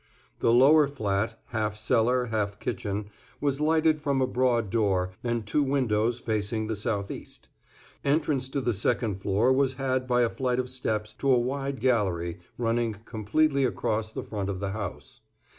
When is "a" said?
4.19-4.25, 10.23-10.29, 11.31-11.37